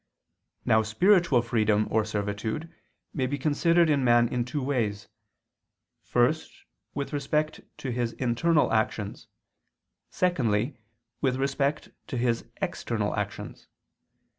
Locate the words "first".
6.01-6.51